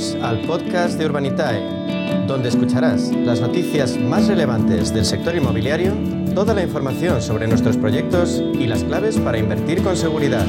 [0.00, 5.92] Al podcast de Urbanitae, donde escucharás las noticias más relevantes del sector inmobiliario,
[6.34, 10.46] toda la información sobre nuestros proyectos y las claves para invertir con seguridad.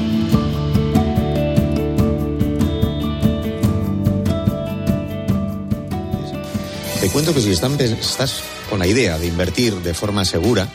[7.00, 10.66] Te cuento que si estás con la idea de invertir de forma segura,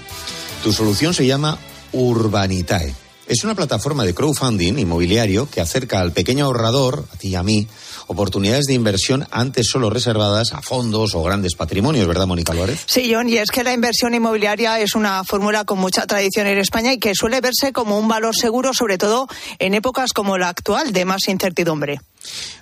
[0.62, 1.58] tu solución se llama
[1.94, 3.07] Urbanitae.
[3.28, 7.44] Es una plataforma de crowdfunding inmobiliario que acerca al pequeño ahorrador, a ti y a
[7.44, 7.68] mí,
[8.08, 12.80] oportunidades de inversión antes solo reservadas a fondos o grandes patrimonios, ¿verdad, Mónica Álvarez?
[12.86, 16.58] Sí, John, y es que la inversión inmobiliaria es una fórmula con mucha tradición en
[16.58, 19.28] España y que suele verse como un valor seguro, sobre todo
[19.60, 22.00] en épocas como la actual de más incertidumbre.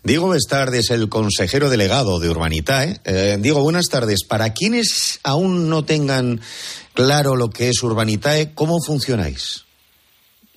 [0.03, 3.01] Diego Bestard es el consejero delegado de Urbanitae.
[3.05, 4.23] Eh, Diego, buenas tardes.
[4.23, 6.41] Para quienes aún no tengan
[6.95, 9.64] claro lo que es Urbanitae, ¿cómo funcionáis?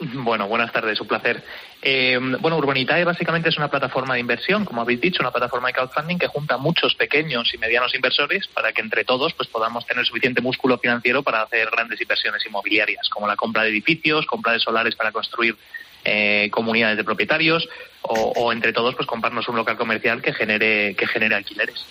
[0.01, 1.43] Bueno, buenas tardes, un placer.
[1.83, 5.75] Eh, bueno, Urbanitae básicamente es una plataforma de inversión, como habéis dicho, una plataforma de
[5.75, 10.07] crowdfunding que junta muchos pequeños y medianos inversores para que entre todos pues podamos tener
[10.07, 14.61] suficiente músculo financiero para hacer grandes inversiones inmobiliarias, como la compra de edificios, compra de
[14.61, 15.57] solares para construir
[16.05, 17.69] eh, comunidades de propietarios
[18.03, 21.85] o, entre todos pues comprarnos un local comercial que genere que genere alquileres.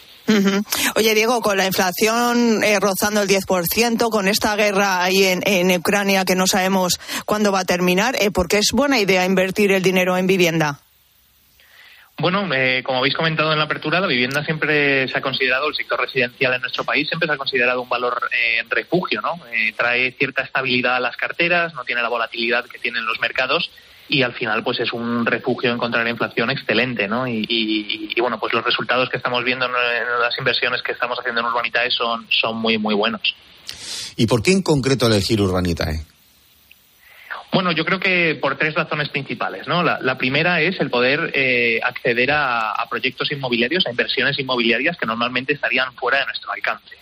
[0.95, 6.25] Oye, Diego, con la inflación eh, rozando el 10%, con esta guerra ahí en, Ucrania
[6.25, 9.83] que no sabemos cuándo va a terminar, eh, ¿por qué es buena idea invertir el
[9.83, 10.81] dinero en vivienda?
[12.19, 15.75] Bueno, eh, como habéis comentado en la apertura, la vivienda siempre se ha considerado, el
[15.75, 18.27] sector residencial en nuestro país siempre se ha considerado un valor
[18.59, 19.39] en refugio, ¿no?
[19.77, 23.69] trae cierta estabilidad a las carteras, no tiene la volatilidad que tienen los mercados
[24.09, 27.27] y al final pues es un refugio en contra de la inflación excelente, ¿no?
[27.27, 29.71] Y, bueno, pues los resultados que estamos viendo en,
[30.21, 33.35] las inversiones que estamos haciendo en Urbanitae son, son muy, muy buenos.
[34.15, 36.05] ¿Y por qué en concreto elegir Urbanitae?
[37.51, 39.67] Bueno, yo creo que por tres razones principales.
[39.67, 39.83] ¿no?
[39.83, 45.53] La, primera es el poder eh, acceder a, proyectos inmobiliarios, a inversiones inmobiliarias que normalmente
[45.53, 46.95] estarían fuera de nuestro alcance.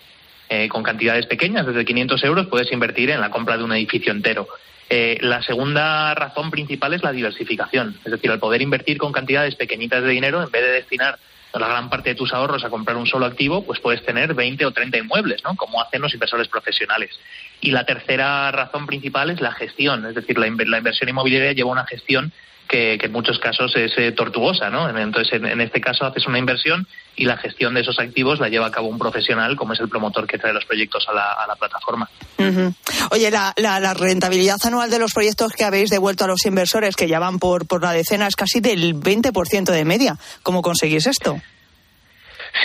[0.48, 4.12] Eh, con cantidades pequeñas, desde 500 euros, puedes invertir en la compra de un edificio
[4.12, 4.48] entero.
[4.90, 9.56] Eh, la segunda razón principal es la diversificación, es decir, el poder invertir con cantidades
[9.56, 11.18] pequeñitas de dinero en vez de destinar
[11.60, 14.66] la gran parte de tus ahorros a comprar un solo activo, pues puedes tener 20
[14.66, 15.56] o 30 inmuebles, ¿no?
[15.56, 17.18] Como hacen los inversores profesionales.
[17.62, 21.72] Y la tercera razón principal es la gestión, es decir, la, la inversión inmobiliaria lleva
[21.72, 22.34] una gestión
[22.68, 24.90] que, en muchos casos es eh, tortuosa, ¿no?
[24.98, 28.68] Entonces, en, este caso haces una inversión y la gestión de esos activos la lleva
[28.68, 32.10] a cabo un profesional, como es el promotor que trae los proyectos a la, plataforma.
[33.12, 37.08] Oye, la, la, rentabilidad anual de los proyectos que habéis devuelto a los inversores, que
[37.08, 40.18] ya van por, por la decena, es casi del 20% de media.
[40.44, 41.40] ¿Cómo conseguís esto?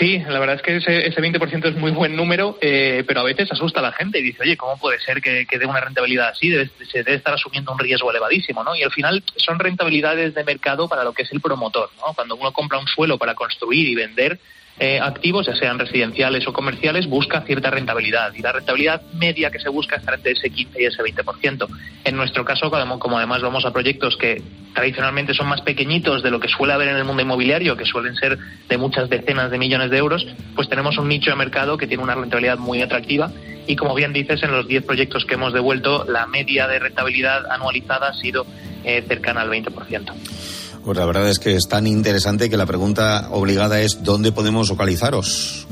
[0.01, 3.53] La verdad es que ese, ese 20% es muy buen número, eh, pero a veces
[3.53, 6.29] asusta a la gente y dice, oye, ¿cómo puede ser que, que dé una rentabilidad
[6.29, 6.49] así?
[6.49, 8.75] Debe, se debe estar asumiendo un riesgo elevadísimo, ¿no?
[8.75, 12.15] Y al final son rentabilidades de mercado para lo que es el promotor, ¿no?
[12.15, 14.39] Cuando uno compra un suelo para construir y vender,
[14.83, 18.33] eh, activos, ya sean residenciales o comerciales, busca cierta rentabilidad.
[18.35, 21.69] Y la rentabilidad media que se busca está entre ese 15 y ese 20%.
[22.05, 24.43] En nuestro caso, como además vamos a proyectos que
[24.75, 28.17] tradicionalmente son más pequeñitos de lo que suele haber en el mundo inmobiliario, que suelen
[28.17, 28.39] ser
[28.71, 30.27] de muchas decenas de millones de euros,
[30.57, 33.31] pues tenemos un nicho de mercado que tiene una rentabilidad muy atractiva.
[33.67, 37.53] Y como bien dices, en los 10 proyectos que hemos devuelto, la media de rentabilidad
[37.53, 38.47] anualizada ha sido
[38.83, 40.60] eh, cercana al 20%.
[40.85, 44.71] Pues la verdad es que es tan interesante que la pregunta obligada es ¿dónde podemos
[44.71, 45.67] localizaros?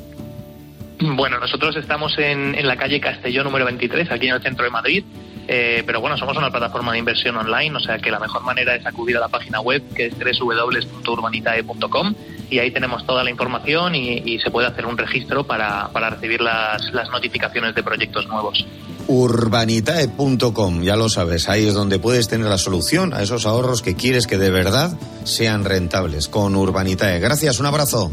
[1.00, 5.04] Bueno, nosotros estamos en, la calle Castellón número 23, aquí en el centro de Madrid.
[5.50, 8.74] Eh, pero bueno, somos una plataforma de inversión online, o sea que la mejor manera
[8.74, 12.14] es acudir a la página web que es www.urbanitae.com
[12.50, 16.92] y ahí tenemos toda la información y, se puede hacer un registro para, recibir las,
[16.92, 18.66] las notificaciones de proyectos nuevos
[19.08, 23.96] urbanitae.com, ya lo sabes, ahí es donde puedes tener la solución a esos ahorros que
[23.96, 24.92] quieres que de verdad
[25.24, 27.18] sean rentables con Urbanitae.
[27.18, 28.12] Gracias, un abrazo.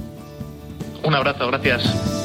[1.03, 2.24] Un abrazo, gracias.